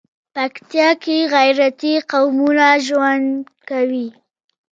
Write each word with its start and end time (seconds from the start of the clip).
پکتيا 0.35 0.89
کې 1.03 1.17
غيرتي 1.33 1.93
قومونه 2.11 2.65
ژوند 2.87 3.27
کوي. 3.69 4.07